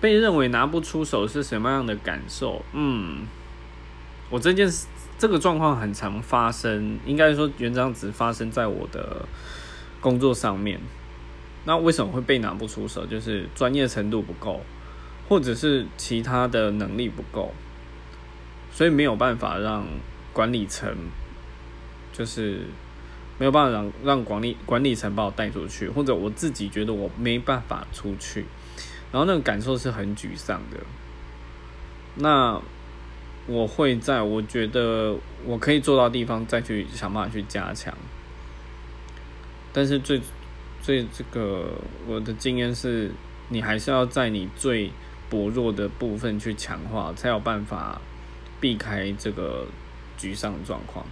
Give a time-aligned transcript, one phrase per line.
[0.00, 2.64] 被认为拿不出手是什么样的感受？
[2.72, 3.26] 嗯，
[4.30, 4.86] 我这件事
[5.18, 9.26] 这个状况很常发生，应该说原章只发生在我的
[10.00, 10.80] 工作上面。
[11.66, 13.04] 那为什么会被拿不出手？
[13.04, 14.62] 就是专业程度不够，
[15.28, 17.52] 或者是其他的能力不够，
[18.72, 19.86] 所以没有办法让
[20.32, 20.96] 管理层，
[22.14, 22.60] 就是
[23.38, 28.46] 没有办法让让管理管理层把我带出去，或者我自己觉得我没办法出去。
[29.12, 30.78] 然后那个感受是很沮丧的。
[32.16, 32.60] 那
[33.46, 37.92] 我会在我觉得我可以做到地方再去想办法去加强。
[39.72, 40.20] 但是最
[40.82, 41.72] 最这个
[42.06, 43.10] 我的经验是，
[43.48, 44.90] 你还是要在你最
[45.28, 48.00] 薄弱的部分去强化，才有办法
[48.60, 49.66] 避开这个
[50.18, 51.06] 沮丧状况。